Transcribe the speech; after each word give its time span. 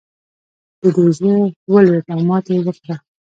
د 0.81 0.83
دوی 0.95 1.09
زړه 1.17 1.33
ولوېد 1.71 2.05
او 2.13 2.19
ماته 2.29 2.51
یې 2.55 2.61
وکړه. 2.65 2.95